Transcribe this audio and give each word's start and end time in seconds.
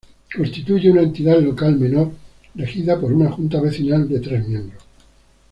Constituye 0.35 0.89
una 0.89 1.03
Entidad 1.03 1.39
Local 1.43 1.77
Menor 1.77 2.11
regida 2.55 2.99
por 2.99 3.13
una 3.13 3.29
Junta 3.31 3.61
Vecinal 3.61 4.09
de 4.09 4.19
tres 4.19 4.47
miembros. 4.47 4.81